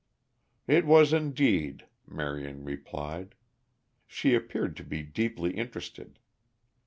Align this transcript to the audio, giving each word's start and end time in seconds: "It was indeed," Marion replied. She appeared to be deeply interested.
"It 0.67 0.87
was 0.87 1.13
indeed," 1.13 1.85
Marion 2.07 2.63
replied. 2.63 3.35
She 4.07 4.33
appeared 4.33 4.75
to 4.77 4.83
be 4.83 5.03
deeply 5.03 5.51
interested. 5.51 6.17